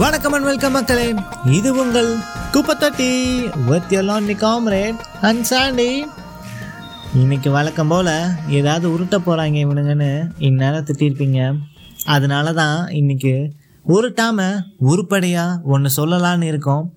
[0.00, 1.14] வணக்கம் and welcome மக்களே.
[1.46, 2.08] இது உங்கள்
[2.52, 3.08] குப்பத்தொட்டி
[3.66, 6.06] with your lonely comrade and Sandy
[7.14, 8.10] இன்னைக்கு வழக்கம் போல்
[8.48, 11.58] ஏதாவது உருட்ட போகிறாங்க இவனுங்கன்னு இந்நேரம் திட்டிருப்பீங்க.
[12.04, 13.52] அதனால தான் இன்னைக்கு
[13.88, 16.94] உருட்டாம உருப்படியாக ஒன்று சொல்லலான்னு இருக்கோம்.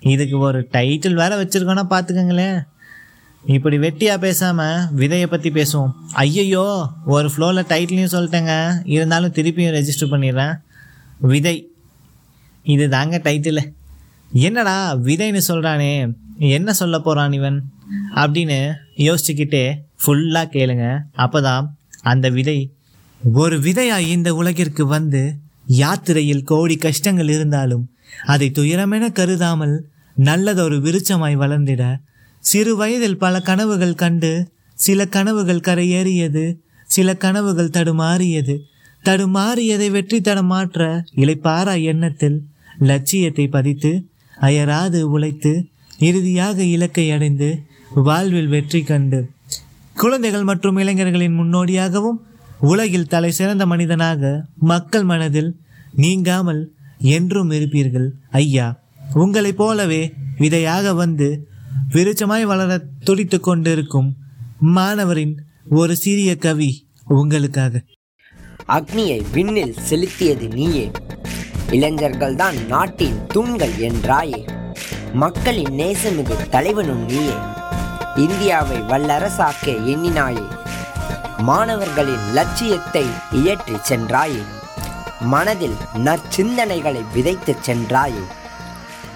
[0.00, 2.60] இதுக்கு ஒரு டைட்டில் வேற வச்சுருக்கோன்னா பார்த்துக்கங்களேன்
[3.44, 5.92] இப்படி வெட்டியாக பேசாமல் விதையை பற்றி பேசுவோம்.
[6.12, 8.72] ஐயையோ ஒரு ஃப்ளோவில் டைட்டிலையும் சொல்லிட்டேங்க.
[8.84, 10.54] இருந்தாலும் திருப்பியும் ரெஜிஸ்டர் பண்ணிடுறேன்.
[11.18, 11.72] விதை.
[12.72, 13.60] இது தாங்க டைட்டில்
[14.32, 15.92] என்னடா விதைன்னு சொல்கிறானே
[16.38, 17.58] என்ன சொல்ல போகிறான் இவன்?
[18.14, 18.58] அப்படின்னு
[18.96, 19.64] யோசிச்சுக்கிட்டே
[20.02, 20.86] ஃபுல்லாக கேளுங்க.
[21.16, 21.66] அப்பதான்
[22.02, 22.58] அந்த விதை
[23.34, 25.22] ஒரு விதையாக இந்த உலகிற்கு வந்து
[25.66, 27.84] யாத்திரையில் கோடி கஷ்டங்கள் இருந்தாலும்
[28.26, 29.74] அதை துயரமென கருதாமல்
[30.16, 31.82] நல்லதொரு விருச்சமாய் வளர்ந்திட
[32.44, 34.32] சிறு வயதில் பல கனவுகள் கண்டு
[34.78, 36.44] சில கனவுகள் கரையேறியது
[36.88, 38.54] சில கனவுகள் தடுமாறியது.
[39.04, 40.80] தடுமாறியதை வெற்றி தடமாற்ற
[41.16, 42.38] இழைப்பாரா எண்ணத்தில்
[42.78, 45.66] லட்சியத்தை பதித்து அயராது உழைத்து
[45.98, 47.62] இறுதியாக இலக்கை அடைந்து
[47.94, 49.30] வாழ்வில் வெற்றி கண்டு.
[49.94, 52.18] குழந்தைகள் மற்றும் இளைஞர்களின் முன்னோடியாகவும்
[52.60, 55.56] உலகில் தலை சிறந்த மனிதனாக மக்கள் மனதில்
[55.92, 58.10] நீங்காமல் என்றும் இருப்பீர்கள்.
[58.30, 58.80] ஐயா
[59.14, 61.46] உங்களைப் போலவே விதையாக வந்து
[61.94, 64.16] விருச்சமாய் வளர துடித்து கொண்டிருக்கும்
[64.58, 67.82] மாணவரின் ஒரு சிறிய கவி உங்களுக்காக.
[68.68, 70.90] அக்னியை விண்ணில் செலுத்தியது நீயே.
[71.68, 74.46] இளைஞர்கள்தான் நாட்டின் தூண்கள் என்றாயே.
[75.12, 77.34] மக்களின் நேசமிகு தலைவனும் நீயே.
[78.16, 80.46] இந்தியாவை வல்லரசாக்க எண்ணினாயே.
[81.38, 84.42] மாணவர்களின் லட்சியத்தை இயற்றி சென்றாயே.
[85.20, 88.24] மனதில் நற்சிந்தனைகளை விதைத்து சென்றாயே.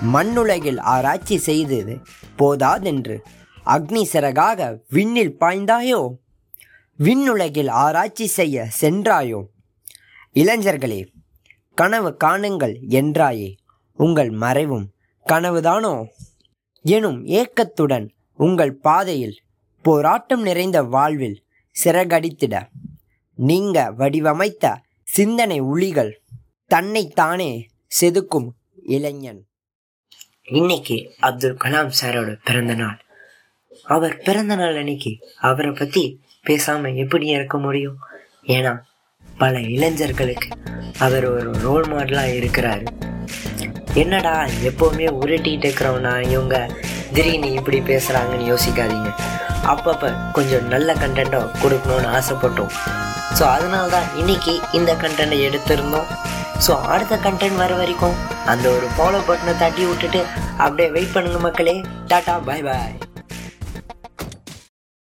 [0.03, 2.01] மண்ணுலகில் ஆராய்ச்சி செய்தது
[2.37, 3.23] போதாதென்று
[3.67, 6.09] அக்னி சிறகாக விண்ணில் பாய்ந்தாயோ?
[6.97, 9.43] விண்ணுலகில் ஆராய்ச்சி செய்ய சென்றாயோ?
[10.35, 11.21] இளைஞர்களே
[11.75, 13.57] கனவு காணுங்கள் என்றாயே.
[13.93, 14.93] உங்கள் மறைவும்
[15.33, 16.07] கனவுதானோ?
[16.83, 19.41] எனும் ஏக்கத்துடன் உங்கள் பாதையில்
[19.83, 21.45] போராட்டம் நிறைந்த வாழ்வில்
[21.85, 22.67] சிறகடித்திட.
[23.35, 26.23] நீங்க வடிவமைத்த சிந்தனை உளிகள்
[26.67, 27.69] தன்னைத்தானே
[28.01, 28.49] செதுக்கும்
[28.83, 29.47] இளைஞன்.
[30.43, 33.05] இன்னைக்கு அப்துல் கலாம் சாரோட பிறந்த நாள்.
[33.83, 37.97] அவர் பிறந்த நாள் அன்னைக்கு அவரை பத்தி பேசாம எப்படி இருக்க முடியும்?
[38.47, 38.81] ஏன்னா
[39.43, 40.49] பல இளைஞர்களுக்கு
[41.05, 42.85] அவர் ஒரு ரோல் மாடலா இருக்கிறாரு.
[44.03, 44.35] என்னடா
[44.69, 46.13] எப்போவுமே உருட்டிகிட்டு இருக்கிறவனா?
[46.35, 46.57] இவங்க
[47.15, 49.11] திடீர்னு இப்படி பேசுறாங்கன்னு யோசிக்காதீங்க.
[49.73, 52.73] அப்பப்போ கொஞ்சம் நல்ல கண்டென்ட்டை கொடுக்கணும்னு ஆசைப்பட்டோம்.
[53.39, 56.11] ஸோ அதனால தான் இன்னைக்கு இந்த கண்டென்ட்டை எடுத்திருந்தோம்.
[56.67, 58.19] ஸோ அடுத்த கண்டென்ட் வர வரைக்கும்
[58.53, 60.21] அந்த ஒரு ஃபாலோ பட்டனை தட்டி விட்டுட்டு
[60.65, 61.77] அப்படியே வெயிட் பண்ணுங்க மக்களே.
[62.13, 62.95] டாட்டா பாய் பாய்